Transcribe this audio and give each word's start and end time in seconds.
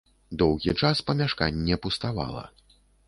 Доўгі 0.41 0.73
час 0.81 1.03
памяшканне 1.09 1.77
пуставала. 1.85 2.43